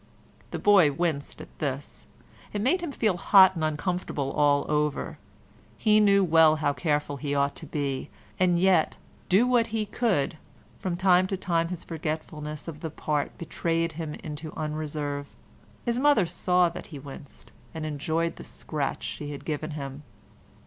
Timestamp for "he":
5.77-5.99, 7.17-7.35, 9.67-9.85, 16.87-16.97